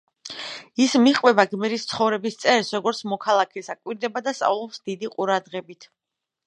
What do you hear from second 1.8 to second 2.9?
ცხოვრების წესს,